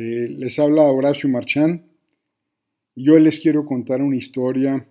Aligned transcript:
Eh, 0.00 0.28
les 0.28 0.56
habla 0.60 0.84
Horacio 0.84 1.28
Marchán. 1.28 1.82
Yo 2.94 3.18
les 3.18 3.40
quiero 3.40 3.64
contar 3.64 4.00
una 4.00 4.14
historia 4.14 4.86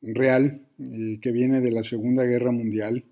real 0.00 0.64
eh, 0.78 1.18
que 1.20 1.32
viene 1.32 1.60
de 1.60 1.72
la 1.72 1.82
Segunda 1.82 2.22
Guerra 2.22 2.52
Mundial, 2.52 3.04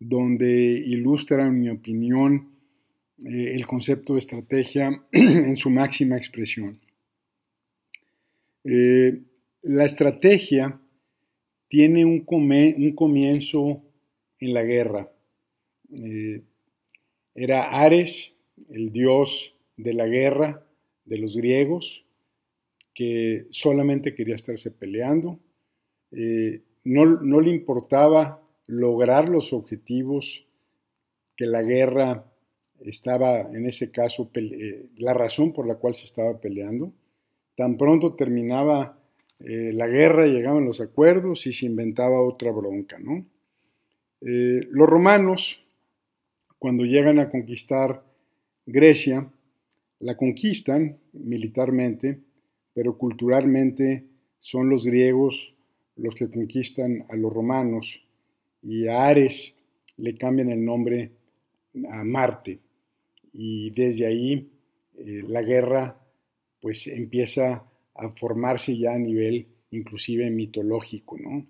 donde 0.00 0.82
ilustra, 0.84 1.46
en 1.46 1.60
mi 1.60 1.68
opinión, 1.68 2.50
eh, 3.24 3.54
el 3.54 3.68
concepto 3.68 4.14
de 4.14 4.18
estrategia 4.18 4.90
en 5.12 5.56
su 5.56 5.70
máxima 5.70 6.16
expresión. 6.16 6.80
la 8.64 9.84
estrategia 9.84 10.80
tiene 11.68 12.04
un, 12.04 12.24
un, 12.26 12.92
comienzo 12.96 13.80
en 14.40 14.54
la 14.54 14.64
guerra. 14.64 15.08
era 17.32 17.80
Ares, 17.80 18.32
el 18.70 18.90
dios 18.90 19.51
de 19.76 19.94
la 19.94 20.06
guerra 20.06 20.66
de 21.04 21.18
los 21.18 21.36
griegos, 21.36 22.04
que 22.94 23.46
solamente 23.50 24.14
quería 24.14 24.34
estarse 24.34 24.70
peleando, 24.70 25.40
eh, 26.12 26.62
no, 26.84 27.40
le 27.40 27.50
importaba 27.50 28.42
lograr 28.66 29.28
los 29.28 29.52
objetivos 29.52 30.46
que 31.36 31.46
la 31.46 31.62
guerra 31.62 32.26
estaba, 32.80 33.40
en 33.40 33.66
ese 33.66 33.90
caso, 33.90 34.30
eh, 34.34 34.86
la 34.96 35.14
razón 35.14 35.52
por 35.52 35.66
la 35.66 35.76
cual 35.76 35.94
se 35.94 36.04
estaba 36.04 36.40
peleando. 36.40 36.92
Tan 37.56 37.76
pronto 37.76 38.14
terminaba 38.14 38.98
eh, 39.40 39.72
la 39.72 39.86
guerra, 39.86 40.26
llegaban 40.26 40.66
los 40.66 40.80
acuerdos 40.80 41.46
y 41.46 41.52
se 41.52 41.66
inventaba 41.66 42.20
otra 42.20 42.50
bronca. 42.50 42.98
¿no? 42.98 43.26
los 44.24 44.88
romanos, 44.88 45.58
cuando 46.56 46.84
llegan 46.84 47.18
a 47.18 47.28
conquistar 47.28 48.04
Grecia, 48.66 49.28
la 50.02 50.16
conquistan 50.16 50.98
militarmente, 51.12 52.18
pero 52.74 52.98
culturalmente 52.98 54.04
son 54.40 54.68
los 54.68 54.84
griegos 54.84 55.54
los 55.96 56.14
que 56.16 56.28
conquistan 56.28 57.04
a 57.08 57.16
los 57.16 57.32
romanos 57.32 58.00
y 58.62 58.88
a 58.88 59.04
Ares 59.04 59.56
le 59.96 60.16
cambian 60.16 60.50
el 60.50 60.64
nombre 60.64 61.12
a 61.88 62.02
Marte 62.02 62.58
y 63.32 63.70
desde 63.70 64.06
ahí 64.06 64.50
eh, 64.98 65.22
la 65.26 65.42
guerra 65.42 65.96
pues 66.60 66.88
empieza 66.88 67.64
a 67.94 68.08
formarse 68.10 68.76
ya 68.76 68.94
a 68.94 68.98
nivel 68.98 69.46
inclusive 69.70 70.28
mitológico. 70.30 71.16
¿no? 71.16 71.46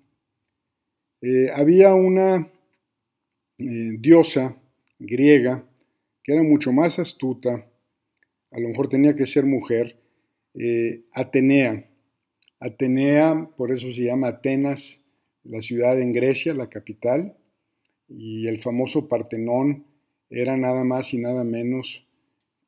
Eh, 1.23 1.51
había 1.55 1.95
una 1.95 2.51
eh, 3.59 3.97
diosa 3.98 4.57
griega 4.98 5.65
que 6.23 6.35
era 6.35 6.43
mucho 6.43 6.71
más 6.71 6.98
astuta 6.98 7.67
a 8.53 8.61
lo 8.61 8.69
mejor 8.69 8.89
tenía 8.89 9.17
que 9.17 9.27
ser 9.27 9.45
mujer, 9.45 9.97
eh, 10.55 11.05
Atenea. 11.12 11.89
Atenea, 12.61 13.50
por 13.56 13.72
eso 13.72 13.92
se 13.92 14.05
llama 14.05 14.28
Atenas, 14.28 15.03
la 15.42 15.62
ciudad 15.62 15.98
en 15.98 16.12
Grecia, 16.12 16.55
la 16.55 16.69
capital, 16.69 17.36
y 18.08 18.47
el 18.47 18.58
famoso 18.58 19.08
Partenón 19.08 19.86
era 20.28 20.56
nada 20.56 20.84
más 20.84 21.12
y 21.14 21.19
nada 21.19 21.45
menos 21.45 22.06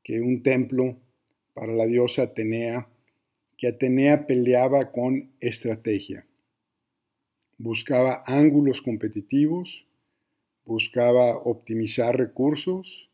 que 0.03 0.21
un 0.21 0.43
templo 0.43 0.97
para 1.53 1.73
la 1.73 1.87
diosa 1.87 2.23
Atenea, 2.23 2.89
que 3.59 3.69
Atenea 3.69 4.27
peleaba 4.27 4.91
con 4.91 5.33
estrategia. 5.41 6.27
Buscaba 7.59 8.23
ángulos 8.27 8.83
competitivos, 8.83 9.87
buscaba 10.65 11.37
optimizar 11.37 12.17
recursos 12.17 13.11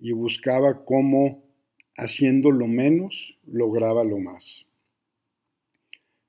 y 0.00 0.12
buscaba 0.12 0.84
cómo 0.84 1.47
haciendo 1.98 2.52
lo 2.52 2.68
menos, 2.68 3.36
lograba 3.46 4.04
lo 4.04 4.18
más. 4.18 4.64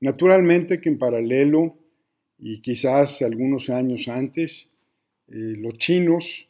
Naturalmente 0.02 0.82
que 0.82 0.90
en 0.90 0.98
paralelo, 0.98 1.78
y 2.40 2.62
quizás 2.62 3.22
algunos 3.22 3.70
años 3.70 4.08
antes, 4.08 4.70
eh, 5.28 5.36
los 5.58 5.78
chinos, 5.78 6.48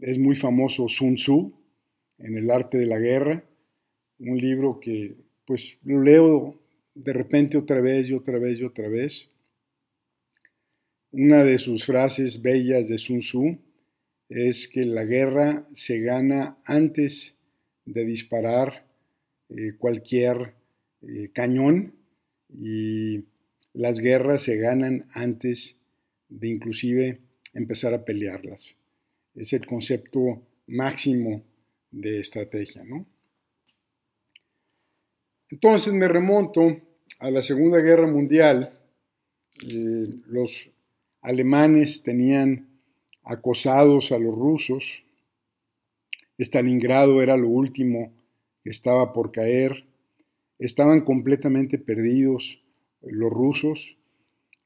es 0.00 0.18
muy 0.18 0.34
famoso 0.34 0.88
Sun 0.88 1.14
Tzu 1.14 1.52
en 2.18 2.38
el 2.38 2.50
arte 2.50 2.78
de 2.78 2.86
la 2.86 2.98
guerra, 2.98 3.44
un 4.18 4.38
libro 4.38 4.80
que 4.80 5.14
pues 5.46 5.78
lo 5.84 6.02
leo 6.02 6.58
de 6.94 7.12
repente 7.12 7.56
otra 7.56 7.80
vez 7.80 8.08
y 8.08 8.14
otra 8.14 8.38
vez 8.38 8.58
y 8.58 8.64
otra 8.64 8.88
vez. 8.88 9.28
Una 11.12 11.44
de 11.44 11.58
sus 11.58 11.84
frases 11.84 12.40
bellas 12.40 12.88
de 12.88 12.98
Sun 12.98 13.20
Tzu 13.20 13.58
es 14.28 14.66
que 14.66 14.84
la 14.86 15.04
guerra 15.04 15.68
se 15.74 16.00
gana 16.00 16.56
antes 16.64 17.36
de 17.84 18.04
disparar 18.04 18.84
eh, 19.48 19.74
cualquier 19.78 20.54
eh, 21.02 21.30
cañón 21.32 21.94
y 22.48 23.24
las 23.74 24.00
guerras 24.00 24.42
se 24.42 24.56
ganan 24.56 25.06
antes 25.14 25.76
de 26.28 26.48
inclusive 26.48 27.20
empezar 27.54 27.94
a 27.94 28.04
pelearlas. 28.04 28.76
Es 29.34 29.52
el 29.52 29.66
concepto 29.66 30.42
máximo 30.66 31.42
de 31.90 32.20
estrategia, 32.20 32.84
¿no? 32.84 33.06
Entonces 35.50 35.92
me 35.92 36.08
remonto 36.08 36.80
a 37.18 37.30
la 37.30 37.42
Segunda 37.42 37.78
Guerra 37.78 38.06
Mundial. 38.06 38.78
Eh, 39.68 40.06
los 40.26 40.70
alemanes 41.20 42.02
tenían 42.02 42.68
acosados 43.22 44.12
a 44.12 44.18
los 44.18 44.34
rusos 44.34 45.02
Stalingrado 46.38 47.22
era 47.22 47.36
lo 47.36 47.48
último 47.48 48.12
que 48.62 48.70
estaba 48.70 49.12
por 49.12 49.32
caer. 49.32 49.86
Estaban 50.58 51.00
completamente 51.00 51.78
perdidos 51.78 52.60
los 53.00 53.30
rusos, 53.30 53.96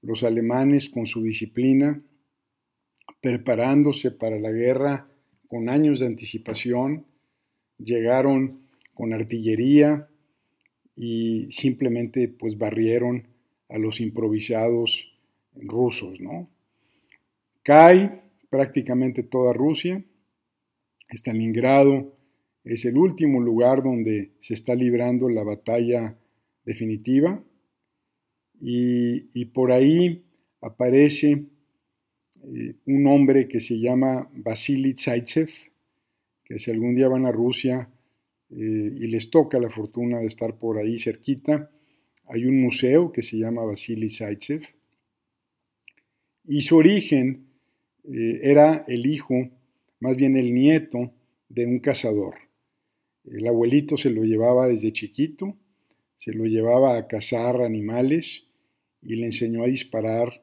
los 0.03 0.23
alemanes 0.23 0.89
con 0.89 1.07
su 1.07 1.23
disciplina, 1.23 2.03
preparándose 3.21 4.11
para 4.11 4.39
la 4.39 4.51
guerra 4.51 5.09
con 5.49 5.69
años 5.69 6.01
de 6.01 6.07
anticipación, 6.07 7.07
llegaron 7.79 8.61
con 8.95 9.13
artillería 9.13 10.09
y 10.95 11.49
simplemente 11.51 12.29
pues 12.29 12.57
barrieron 12.59 13.29
a 13.69 13.79
los 13.79 14.01
improvisados 14.01 15.13
rusos, 15.55 16.21
¿no? 16.21 16.49
Cae 17.63 18.23
prácticamente 18.49 19.23
toda 19.23 19.53
Rusia, 19.53 20.03
Stalingrado 21.09 22.17
es 22.65 22.85
el 22.85 22.97
último 22.97 23.41
lugar 23.41 23.83
donde 23.83 24.33
se 24.41 24.55
está 24.55 24.75
librando 24.75 25.29
la 25.29 25.45
batalla 25.45 26.17
definitiva. 26.65 27.43
Y, 28.61 29.45
por 29.47 29.71
ahí 29.71 30.25
aparece 30.63 31.45
eh, 32.43 32.75
un 32.87 33.07
hombre 33.07 33.49
que 33.49 33.61
se 33.61 33.79
llama 33.79 34.29
Vasily 34.33 34.95
Zaitsev, 34.97 35.51
que 36.45 36.59
si 36.59 36.71
algún 36.71 36.95
día 36.95 37.09
van 37.09 37.27
a 37.27 37.33
Rusia 37.33 37.91
eh, 38.51 38.55
y 38.55 39.07
les 39.09 39.31
toca 39.31 39.59
la 39.59 39.71
fortuna 39.71 40.21
de 40.21 40.27
estar 40.27 40.59
por 40.59 40.79
ahí 40.79 40.99
cerquita, 40.99 41.71
hay 42.29 42.47
un 42.47 42.61
museo 42.61 43.13
que 43.13 43.23
se 43.23 43.37
llama 43.37 43.65
Vasily 43.65 44.11
Zaitsev 44.11 44.63
y 46.49 46.63
su 46.63 46.77
origen 46.77 47.47
eh, 48.05 48.39
era 48.43 48.85
el 48.87 49.07
hijo 49.07 49.51
más 50.01 50.17
bien 50.17 50.37
el 50.37 50.55
nieto 50.55 51.13
de 51.49 51.67
un 51.67 51.79
cazador. 51.79 52.35
El 53.25 53.47
abuelito 53.47 53.97
se 53.97 54.11
lo 54.11 54.25
llevaba 54.25 54.69
desde 54.69 54.93
chiquito, 54.93 55.57
se 56.19 56.33
lo 56.33 56.45
llevaba 56.45 56.97
a 56.97 57.07
cazar 57.07 57.61
animales 57.63 58.45
y 59.03 59.17
le 59.17 59.27
enseñó 59.27 59.63
a 59.65 59.67
disparar 59.67 60.43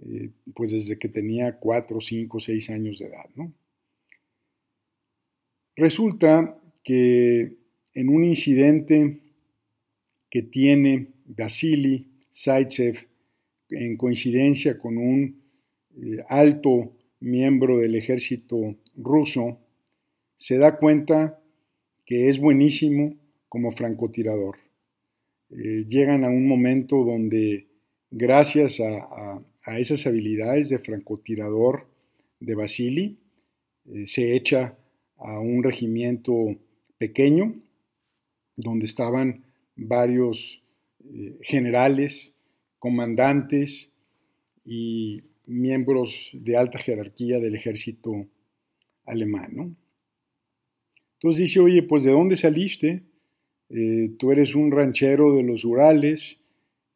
eh, 0.00 0.30
pues 0.54 0.70
desde 0.72 0.98
que 0.98 1.08
tenía 1.08 1.58
cuatro, 1.58 2.00
cinco, 2.00 2.40
seis 2.40 2.70
años 2.70 2.98
de 2.98 3.06
edad. 3.06 3.30
Resulta 5.76 6.60
que 6.82 7.56
en 7.94 8.08
un 8.08 8.24
incidente 8.24 9.20
que 10.30 10.42
tiene 10.42 11.08
Vasily 11.24 12.08
Zaitsev 12.34 12.96
en 13.70 13.96
coincidencia 13.96 14.78
con 14.78 14.98
un 14.98 15.42
eh, 15.96 16.24
alto 16.28 16.92
miembro 17.24 17.78
del 17.78 17.94
ejército 17.94 18.76
ruso, 18.96 19.58
se 20.36 20.58
da 20.58 20.76
cuenta 20.76 21.40
que 22.04 22.28
es 22.28 22.38
buenísimo 22.38 23.16
como 23.48 23.72
francotirador. 23.72 24.58
Eh, 25.50 25.86
llegan 25.88 26.24
a 26.24 26.28
un 26.28 26.46
momento 26.46 27.02
donde, 27.02 27.66
gracias 28.10 28.80
a, 28.80 29.42
esas 29.78 30.06
habilidades 30.06 30.68
de 30.68 30.78
francotirador 30.78 31.86
de 32.40 32.54
Basili, 32.54 33.16
eh, 33.86 34.04
se 34.06 34.36
echa 34.36 34.76
a 35.16 35.40
un 35.40 35.62
regimiento 35.62 36.54
pequeño, 36.98 37.54
donde 38.56 38.84
estaban 38.84 39.44
varios 39.76 40.62
eh, 41.02 41.38
generales, 41.40 42.34
comandantes 42.78 43.94
y 44.66 45.22
miembros 45.46 46.30
de 46.32 46.56
alta 46.56 46.78
jerarquía 46.78 47.38
del 47.38 47.54
ejército 47.54 48.26
alemán. 49.04 49.76
Entonces 51.14 51.40
dice, 51.40 51.60
oye, 51.60 51.82
pues 51.82 52.04
¿de 52.04 52.10
dónde 52.10 52.36
saliste? 52.36 53.02
Eh, 53.70 54.10
tú 54.18 54.30
eres 54.30 54.54
un 54.54 54.70
ranchero 54.70 55.34
de 55.34 55.42
los 55.42 55.64
Urales, 55.64 56.38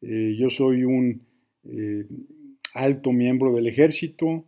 eh, 0.01 0.35
yo 0.37 0.49
soy 0.49 0.83
un 0.83 1.21
eh, 1.63 2.05
alto 2.73 3.11
miembro 3.11 3.51
del 3.53 3.67
ejército, 3.67 4.45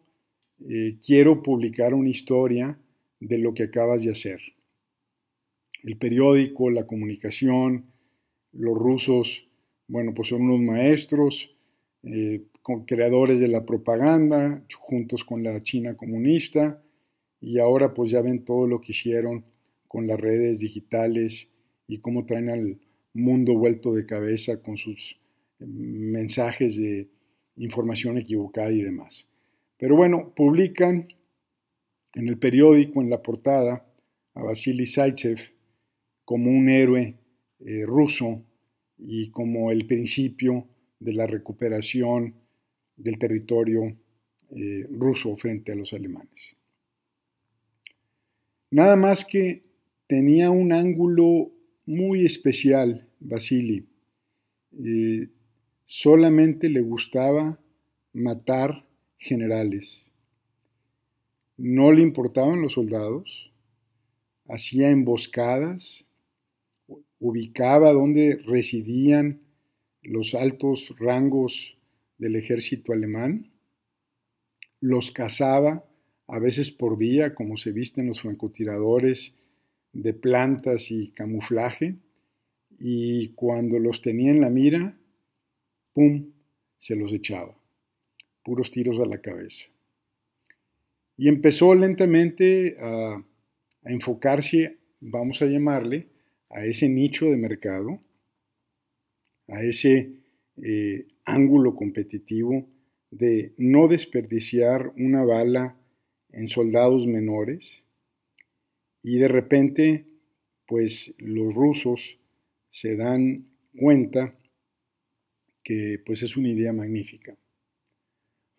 quiero 1.03 1.41
publicar 1.41 1.95
una 1.95 2.09
historia 2.09 2.77
de 3.19 3.39
lo 3.39 3.51
que 3.51 3.63
acabas 3.63 4.03
de 4.03 4.11
hacer. 4.11 4.39
El 5.83 5.97
periódico, 5.97 6.69
la 6.69 6.85
comunicación, 6.85 7.85
los 8.51 8.77
rusos, 8.77 9.43
bueno, 9.87 10.13
pues 10.13 10.27
son 10.27 10.43
unos 10.43 10.59
maestros, 10.59 11.49
con 12.61 12.85
creadores 12.85 13.39
de 13.39 13.47
la 13.47 13.65
propaganda, 13.65 14.63
juntos 14.77 15.23
con 15.23 15.43
la 15.43 15.61
China 15.63 15.95
comunista, 15.95 16.81
y 17.39 17.59
ahora 17.59 17.93
pues 17.93 18.11
ya 18.11 18.21
ven 18.21 18.45
todo 18.45 18.67
lo 18.67 18.81
que 18.81 18.91
hicieron 18.91 19.45
con 19.87 20.07
las 20.07 20.19
redes 20.19 20.59
digitales 20.59 21.49
y 21.87 21.99
cómo 21.99 22.25
traen 22.25 22.49
al 22.49 22.79
mundo 23.13 23.57
vuelto 23.57 23.93
de 23.93 24.05
cabeza 24.05 24.61
con 24.61 24.77
sus 24.77 25.17
eh, 25.59 25.65
mensajes 25.65 26.77
de 26.77 27.09
información 27.57 28.17
equivocada 28.17 28.71
y 28.71 28.83
demás. 28.83 29.27
Pero 29.77 29.95
bueno, 29.95 30.33
publican 30.35 31.07
en 32.13 32.27
el 32.27 32.37
periódico, 32.37 33.01
en 33.01 33.09
la 33.09 33.21
portada, 33.21 33.85
a 34.33 34.43
Vasily 34.43 34.85
Zaitsev 34.85 35.39
como 36.23 36.49
un 36.49 36.69
héroe 36.69 37.17
eh, 37.59 37.83
ruso 37.85 38.43
y 38.97 39.31
como 39.31 39.71
el 39.71 39.85
principio 39.87 40.67
de 40.99 41.13
la 41.13 41.27
recuperación 41.27 42.35
del 43.03 43.17
territorio 43.17 43.95
eh, 44.55 44.87
ruso 44.89 45.35
frente 45.37 45.71
a 45.71 45.75
los 45.75 45.93
alemanes. 45.93 46.55
Nada 48.69 48.95
más 48.95 49.25
que 49.25 49.63
tenía 50.07 50.49
un 50.49 50.71
ángulo 50.71 51.51
muy 51.85 52.25
especial, 52.25 53.07
Basili. 53.19 53.85
Eh, 54.83 55.29
solamente 55.85 56.69
le 56.69 56.81
gustaba 56.81 57.59
matar 58.13 58.85
generales. 59.17 60.05
No 61.57 61.91
le 61.91 62.01
importaban 62.01 62.61
los 62.61 62.73
soldados, 62.73 63.51
hacía 64.47 64.89
emboscadas, 64.89 66.05
ubicaba 67.19 67.93
donde 67.93 68.37
residían 68.45 69.41
los 70.01 70.33
altos 70.33 70.93
rangos 70.97 71.77
del 72.21 72.35
ejército 72.35 72.93
alemán, 72.93 73.49
los 74.79 75.09
cazaba 75.11 75.83
a 76.27 76.37
veces 76.37 76.71
por 76.71 76.99
día, 76.99 77.33
como 77.33 77.57
se 77.57 77.71
visten 77.71 78.07
los 78.07 78.21
francotiradores 78.21 79.33
de 79.91 80.13
plantas 80.13 80.91
y 80.91 81.09
camuflaje, 81.09 81.95
y 82.77 83.29
cuando 83.29 83.79
los 83.79 84.03
tenía 84.03 84.29
en 84.29 84.39
la 84.39 84.51
mira, 84.51 84.95
¡pum!, 85.93 86.31
se 86.79 86.95
los 86.95 87.11
echaba, 87.11 87.57
puros 88.43 88.69
tiros 88.69 88.99
a 88.99 89.07
la 89.07 89.19
cabeza. 89.19 89.65
Y 91.17 91.27
empezó 91.27 91.73
lentamente 91.73 92.77
a, 92.79 93.23
enfocarse, 93.83 94.77
vamos 94.99 95.41
a 95.41 95.47
llamarle, 95.47 96.07
a 96.51 96.65
ese 96.65 96.87
nicho 96.87 97.25
de 97.25 97.37
mercado, 97.37 97.99
a 99.47 99.63
ese 99.63 100.11
eh, 100.61 101.07
ángulo 101.25 101.75
competitivo 101.75 102.67
de 103.09 103.53
no 103.57 103.87
desperdiciar 103.87 104.93
una 104.97 105.23
bala 105.23 105.77
en 106.31 106.47
soldados 106.47 107.05
menores 107.07 107.83
y 109.03 109.17
de 109.17 109.27
repente 109.27 110.05
pues 110.67 111.13
los 111.17 111.53
rusos 111.53 112.17
se 112.69 112.95
dan 112.95 113.47
cuenta 113.77 114.33
que 115.63 116.01
pues 116.05 116.23
es 116.23 116.37
una 116.37 116.49
idea 116.49 116.73
magnífica. 116.73 117.37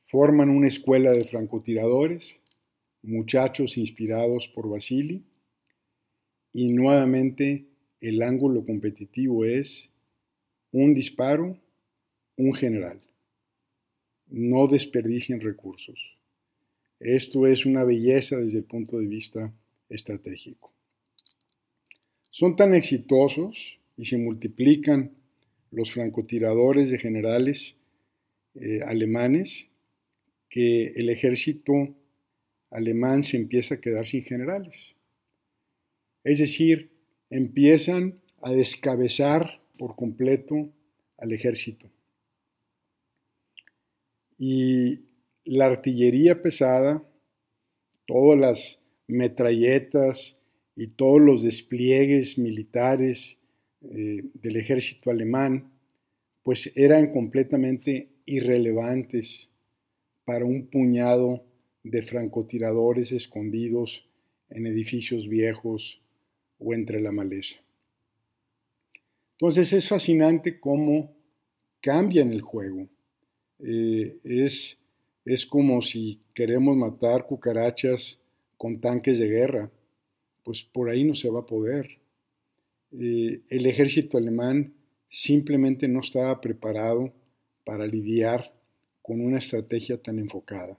Forman 0.02 0.50
una 0.50 0.68
escuela 0.68 1.12
de 1.12 1.24
francotiradores, 1.24 2.38
muchachos 3.02 3.78
inspirados 3.78 4.48
por 4.48 4.68
Vasily, 4.68 5.24
y 6.52 6.72
nuevamente 6.72 7.66
el 8.00 8.22
ángulo 8.22 8.64
competitivo 8.66 9.44
es 9.46 9.88
un 10.70 10.92
disparo 10.92 11.58
un 12.36 12.54
general. 12.54 13.00
No 14.28 14.66
desperdicien 14.66 15.40
recursos. 15.40 15.98
Esto 17.00 17.46
es 17.46 17.66
una 17.66 17.84
belleza 17.84 18.36
desde 18.36 18.58
el 18.58 18.64
punto 18.64 18.98
de 18.98 19.06
vista 19.06 19.52
estratégico. 19.88 20.72
Son 22.30 22.56
tan 22.56 22.74
exitosos 22.74 23.78
y 23.96 24.06
se 24.06 24.16
multiplican 24.16 25.10
los 25.70 25.92
francotiradores 25.92 26.90
de 26.90 26.98
generales 26.98 27.74
eh, 28.54 28.80
alemanes 28.86 29.66
que 30.48 30.88
el 30.94 31.08
ejército 31.08 31.94
alemán 32.70 33.22
se 33.22 33.36
empieza 33.36 33.74
a 33.74 33.80
quedar 33.80 34.06
sin 34.06 34.24
generales. 34.24 34.94
Es 36.24 36.38
decir, 36.38 36.90
empiezan 37.30 38.20
a 38.40 38.52
descabezar 38.52 39.60
por 39.76 39.96
completo 39.96 40.70
al 41.18 41.32
ejército 41.32 41.90
y 44.44 45.04
la 45.44 45.66
artillería 45.66 46.42
pesada, 46.42 47.08
todas 48.08 48.36
las 48.40 48.80
metralletas 49.06 50.36
y 50.74 50.88
todos 50.88 51.20
los 51.20 51.44
despliegues 51.44 52.38
militares 52.38 53.38
eh, 53.82 54.24
del 54.34 54.56
ejército 54.56 55.12
alemán, 55.12 55.70
pues 56.42 56.72
eran 56.74 57.12
completamente 57.12 58.08
irrelevantes 58.26 59.48
para 60.24 60.44
un 60.44 60.66
puñado 60.66 61.44
de 61.84 62.02
francotiradores 62.02 63.12
escondidos 63.12 64.08
en 64.50 64.66
edificios 64.66 65.28
viejos 65.28 66.02
o 66.58 66.74
entre 66.74 67.00
la 67.00 67.12
maleza. 67.12 67.60
Entonces 69.34 69.72
es 69.72 69.88
fascinante 69.88 70.58
cómo 70.58 71.14
cambia 71.80 72.22
en 72.22 72.32
el 72.32 72.40
juego. 72.40 72.88
Eh, 73.62 74.18
es, 74.24 74.78
es 75.24 75.46
como 75.46 75.82
si 75.82 76.20
queremos 76.34 76.76
matar 76.76 77.26
cucarachas 77.26 78.18
con 78.56 78.80
tanques 78.80 79.18
de 79.18 79.28
guerra, 79.28 79.70
pues 80.42 80.62
por 80.62 80.90
ahí 80.90 81.04
no 81.04 81.14
se 81.14 81.30
va 81.30 81.40
a 81.40 81.46
poder. 81.46 81.98
Eh, 82.92 83.40
el 83.48 83.66
ejército 83.66 84.18
alemán 84.18 84.74
simplemente 85.08 85.88
no 85.88 86.00
estaba 86.00 86.40
preparado 86.40 87.12
para 87.64 87.86
lidiar 87.86 88.52
con 89.00 89.20
una 89.20 89.38
estrategia 89.38 90.00
tan 90.00 90.18
enfocada. 90.18 90.78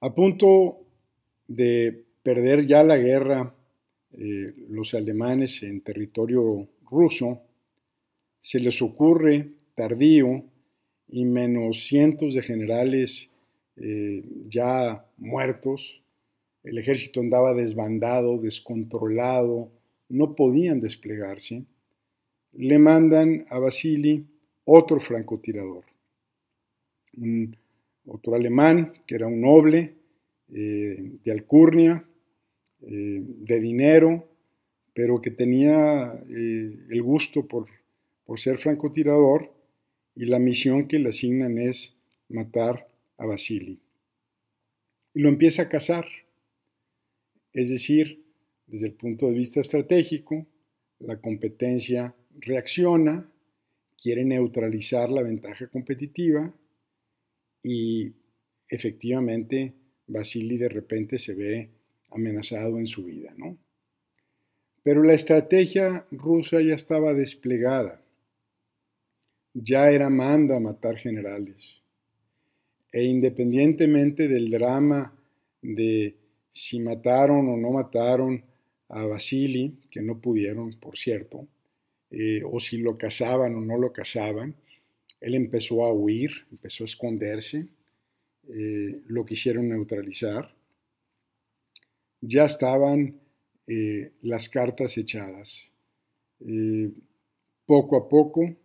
A 0.00 0.14
punto 0.14 0.78
de 1.46 2.04
perder 2.22 2.66
ya 2.66 2.82
la 2.84 2.96
guerra 2.96 3.54
eh, 4.12 4.54
los 4.68 4.94
alemanes 4.94 5.62
en 5.62 5.82
territorio 5.82 6.66
ruso, 6.90 7.42
se 8.40 8.58
les 8.58 8.82
ocurre 8.82 9.52
tardío 9.76 10.44
y 11.12 11.24
menos 11.24 11.86
cientos 11.86 12.34
de 12.34 12.42
generales 12.42 13.28
eh, 13.76 14.22
ya 14.48 15.04
muertos. 15.18 16.02
El 16.62 16.78
ejército 16.78 17.20
andaba 17.20 17.54
desbandado, 17.54 18.38
descontrolado, 18.38 19.70
no 20.08 20.34
podían 20.34 20.80
desplegarse. 20.80 21.64
Le 22.52 22.78
mandan 22.78 23.46
a 23.48 23.58
Basili 23.58 24.26
otro 24.64 25.00
francotirador, 25.00 25.84
un, 27.16 27.56
otro 28.06 28.34
alemán 28.34 28.92
que 29.06 29.14
era 29.14 29.26
un 29.26 29.40
noble 29.40 29.94
eh, 30.52 31.12
de 31.24 31.32
alcurnia, 31.32 32.04
eh, 32.82 33.22
de 33.22 33.60
dinero, 33.60 34.28
pero 34.92 35.20
que 35.20 35.30
tenía 35.30 36.12
el 36.28 37.02
gusto 37.02 37.46
por, 37.46 37.66
por 38.26 38.40
ser 38.40 38.58
francotirador 38.58 39.59
y 40.14 40.26
la 40.26 40.38
misión 40.38 40.88
que 40.88 40.98
le 40.98 41.10
asignan 41.10 41.58
es 41.58 41.94
matar 42.28 42.88
a 43.16 43.26
Basili. 43.26 43.78
Y 45.14 45.20
lo 45.20 45.28
empieza 45.28 45.62
a 45.62 45.68
cazar. 45.68 46.06
Es 47.52 47.68
decir, 47.68 48.22
desde 48.66 48.86
el 48.86 48.92
punto 48.92 49.26
de 49.26 49.32
vista 49.32 49.60
estratégico, 49.60 50.46
la 51.00 51.20
competencia 51.20 52.14
reacciona, 52.38 53.28
quiere 54.00 54.24
neutralizar 54.24 55.10
la 55.10 55.22
ventaja 55.22 55.66
competitiva 55.68 56.54
y 57.62 58.12
efectivamente 58.68 59.74
Basili 60.06 60.56
de 60.56 60.68
repente 60.68 61.18
se 61.18 61.34
ve 61.34 61.70
amenazado 62.10 62.78
en 62.78 62.86
su 62.86 63.04
vida, 63.04 63.32
¿no? 63.36 63.56
Pero 64.82 65.02
la 65.02 65.12
estrategia 65.12 66.06
rusa 66.10 66.60
ya 66.62 66.74
estaba 66.74 67.12
desplegada 67.12 68.02
ya 69.54 69.90
era 69.90 70.08
manda 70.10 70.58
matar 70.60 70.96
generales. 70.96 71.82
E 72.92 73.04
independientemente 73.04 74.28
del 74.28 74.50
drama 74.50 75.12
de 75.62 76.16
si 76.52 76.80
mataron 76.80 77.48
o 77.48 77.56
no 77.56 77.70
mataron 77.70 78.42
a 78.88 79.06
Vasily, 79.06 79.78
que 79.90 80.02
no 80.02 80.20
pudieron, 80.20 80.74
por 80.80 80.98
cierto, 80.98 81.46
eh, 82.10 82.42
o 82.44 82.58
si 82.58 82.78
lo 82.78 82.98
cazaban 82.98 83.54
o 83.54 83.60
no 83.60 83.78
lo 83.78 83.92
cazaban. 83.92 84.56
Él 85.20 85.34
empezó 85.34 85.84
a 85.84 85.92
huir, 85.92 86.30
empezó 86.50 86.84
a 86.84 86.86
esconderse, 86.86 87.68
eh, 88.48 89.02
lo 89.06 89.24
quisieron 89.24 89.68
neutralizar. 89.68 90.52
Ya 92.20 92.46
estaban 92.46 93.20
eh, 93.68 94.10
las 94.22 94.48
cartas 94.48 94.98
echadas. 94.98 95.70
poco 97.66 97.96
a 97.96 98.08
poco 98.08 98.56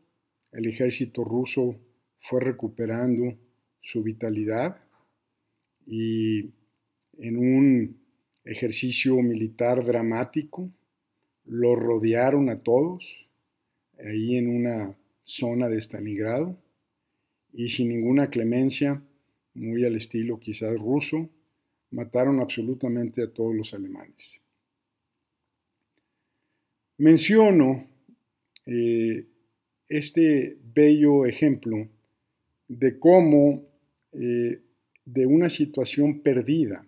el 0.56 0.68
ejército 0.68 1.24
ruso 1.24 1.76
fue 2.22 2.40
recuperando 2.40 3.38
su 3.82 4.02
vitalidad 4.02 4.78
y 5.86 6.50
en 7.18 7.38
un 7.38 7.98
ejercicio 8.46 9.16
militar 9.18 9.86
dramático 9.86 10.72
lo 11.44 11.76
rodearon 11.76 12.50
a 12.50 12.60
todos 12.60 13.28
ahí 14.00 14.38
en 14.38 14.50
una 14.50 14.98
zona 15.24 15.68
de 15.68 15.82
Stalingrado 15.82 16.58
y 17.54 17.70
sin 17.70 17.90
ninguna 17.90 18.30
clemencia, 18.30 19.02
muy 19.54 19.86
al 19.86 19.96
estilo 19.96 20.40
quizás 20.40 20.78
ruso, 20.78 21.30
mataron 21.92 22.40
absolutamente 22.40 23.24
a 23.24 23.32
todos 23.32 23.56
los 23.56 23.74
alemanes. 23.74 24.42
Menciono 26.98 27.88
eh, 28.68 29.26
este 29.90 30.58
bello 30.74 31.26
ejemplo 31.26 31.88
de 32.68 33.00
cómo 33.00 33.66
eh, 34.12 34.62
de 35.06 35.26
una 35.26 35.50
situación 35.50 36.22
perdida 36.22 36.86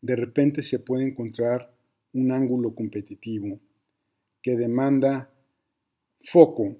de 0.00 0.16
repente 0.16 0.62
se 0.62 0.78
puede 0.78 1.04
encontrar 1.04 1.72
un 2.12 2.32
ángulo 2.32 2.74
competitivo 2.74 3.60
que 4.42 4.56
demanda 4.56 5.30
foco, 6.22 6.76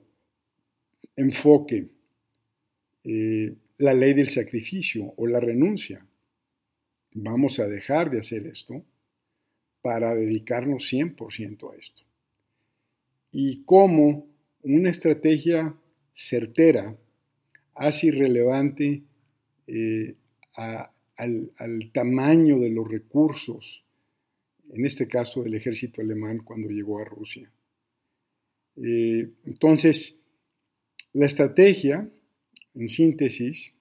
enfoque, 1.16 1.88
eh, 3.04 3.54
la 3.78 3.94
ley 3.94 4.14
del 4.14 4.28
sacrificio 4.28 5.12
o 5.16 5.26
la 5.26 5.40
renuncia. 5.40 6.06
Vamos 7.12 7.58
a 7.60 7.66
dejar 7.66 8.10
de 8.10 8.20
hacer 8.20 8.46
esto 8.46 8.84
para 9.82 10.14
dedicarnos 10.14 10.90
100% 10.92 11.72
a 11.72 11.76
esto. 11.76 12.02
Y 13.32 13.62
cómo 13.64 14.26
una 14.62 14.90
estrategia 14.90 15.74
certera 16.14 16.96
hace 17.74 18.08
irrelevante 18.08 19.02
eh, 19.66 20.14
al, 20.56 21.90
tamaño 21.92 22.58
de 22.58 22.70
los 22.70 22.88
recursos, 22.88 23.84
en 24.70 24.84
este 24.84 25.08
caso 25.08 25.42
del 25.42 25.54
ejército 25.54 26.00
alemán 26.00 26.38
cuando 26.44 26.68
llegó 26.68 27.00
a 27.00 27.04
Rusia. 27.04 27.50
Eh, 28.76 29.30
entonces, 29.44 30.16
la 31.12 31.26
estrategia, 31.26 32.08
en 32.74 32.88
síntesis, 32.88 33.74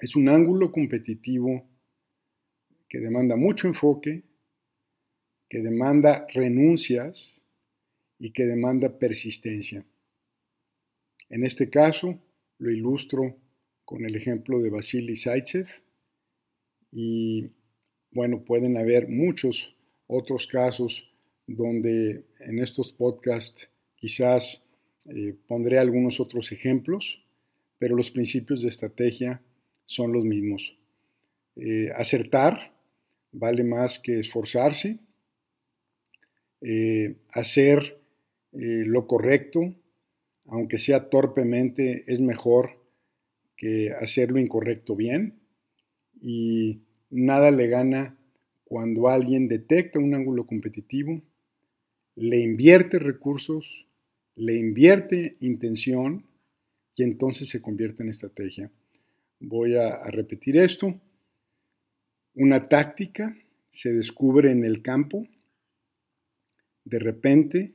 es 0.00 0.16
un 0.16 0.28
ángulo 0.28 0.70
competitivo 0.70 1.66
que 2.88 3.00
demanda 3.00 3.36
mucho 3.36 3.66
enfoque, 3.66 4.22
que 5.48 5.58
demanda 5.60 6.26
renuncias 6.32 7.40
y 8.18 8.32
que 8.32 8.44
demanda 8.44 8.98
persistencia. 8.98 9.84
En 11.34 11.44
este 11.44 11.68
caso, 11.68 12.16
lo 12.58 12.70
ilustro 12.70 13.36
con 13.84 14.04
el 14.04 14.14
ejemplo 14.14 14.60
de 14.60 14.70
Vasily 14.70 15.16
Zaitsev 15.16 15.66
y 16.92 17.50
bueno, 18.12 18.44
pueden 18.44 18.76
haber 18.76 19.08
muchos 19.08 19.74
otros 20.06 20.46
casos 20.46 21.12
donde 21.46 22.24
en 22.38 22.60
estos 22.60 22.92
podcasts 22.92 23.68
Quizás 24.04 24.62
eh, 25.06 25.34
pondré 25.48 25.78
algunos 25.78 26.20
otros 26.20 26.52
ejemplos, 26.52 27.24
pero 27.78 27.96
los 27.96 28.10
principios 28.10 28.60
de 28.60 28.68
estrategia 28.68 29.40
son 29.86 30.12
los 30.12 30.26
mismos. 30.26 30.76
Eh, 31.56 31.88
acertar 31.96 32.74
vale 33.32 33.64
más 33.64 33.98
que 33.98 34.20
esforzarse. 34.20 34.98
Eh, 36.60 37.16
hacer 37.30 37.98
lo 38.52 39.06
correcto, 39.06 39.74
aunque 40.46 40.78
sea 40.78 41.08
torpemente, 41.08 42.04
es 42.06 42.20
mejor 42.20 42.82
que 43.56 43.92
hacer 43.92 44.30
lo 44.30 44.38
incorrecto 44.38 44.96
bien. 44.96 45.40
Y 46.20 46.82
nada 47.10 47.50
le 47.50 47.68
gana 47.68 48.18
cuando 48.64 49.08
alguien 49.08 49.48
detecta 49.48 49.98
un 49.98 50.14
ángulo 50.14 50.46
competitivo, 50.46 51.22
le 52.16 52.38
invierte 52.38 52.98
recursos, 52.98 53.86
le 54.36 54.54
invierte 54.54 55.36
intención 55.40 56.26
y 56.96 57.02
entonces 57.02 57.48
se 57.48 57.60
convierte 57.60 58.02
en 58.02 58.10
estrategia. 58.10 58.70
Voy 59.40 59.76
a, 59.76 60.02
repetir 60.04 60.56
esto. 60.56 61.00
Una 62.34 62.68
táctica 62.68 63.36
se 63.72 63.92
descubre 63.92 64.50
en 64.50 64.64
el 64.64 64.82
campo, 64.82 65.26
de 66.84 66.98
repente 66.98 67.74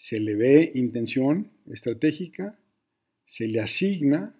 se 0.00 0.18
le 0.18 0.34
ve 0.34 0.70
intención 0.76 1.50
estratégica, 1.70 2.58
se 3.26 3.46
le 3.46 3.60
asigna 3.60 4.34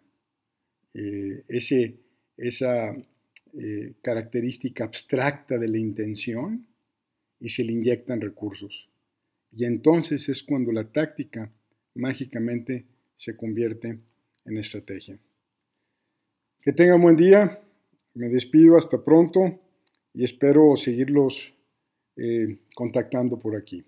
eh, 0.94 1.44
ese, 1.48 1.96
esa 2.38 2.96
eh, 3.52 3.92
característica 4.00 4.84
abstracta 4.84 5.58
de 5.58 5.68
la 5.68 5.76
intención 5.76 6.66
y 7.38 7.50
se 7.50 7.62
le 7.62 7.72
inyectan 7.72 8.22
recursos. 8.22 8.88
Y 9.52 9.66
entonces 9.66 10.30
es 10.30 10.42
cuando 10.42 10.72
la 10.72 10.90
táctica 10.90 11.52
mágicamente 11.94 12.86
se 13.18 13.36
convierte 13.36 13.98
en 14.46 14.56
estrategia. 14.56 15.18
Que 16.62 16.72
tengan 16.72 17.02
buen 17.02 17.16
día, 17.16 17.60
me 18.14 18.30
despido 18.30 18.78
hasta 18.78 19.04
pronto 19.04 19.60
y 20.14 20.24
espero 20.24 20.74
seguirlos 20.78 21.52
eh, 22.16 22.60
contactando 22.74 23.38
por 23.38 23.56
aquí. 23.56 23.84